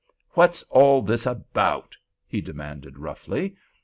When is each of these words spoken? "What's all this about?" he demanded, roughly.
"What's 0.31 0.63
all 0.63 1.03
this 1.03 1.27
about?" 1.27 1.95
he 2.27 2.41
demanded, 2.41 2.97
roughly. 2.97 3.55